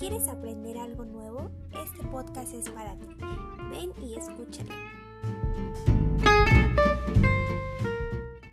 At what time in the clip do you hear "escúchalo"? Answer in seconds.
4.14-4.79